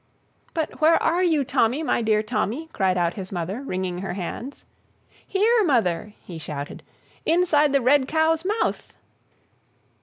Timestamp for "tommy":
1.43-1.83, 2.23-2.69